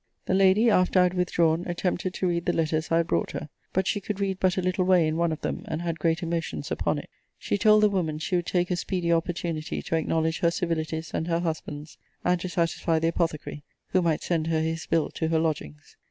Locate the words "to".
2.15-2.27, 9.83-9.95, 12.41-12.49, 15.11-15.27